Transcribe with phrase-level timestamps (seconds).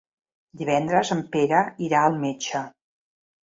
[0.61, 2.67] Divendres en Pere irà al metge.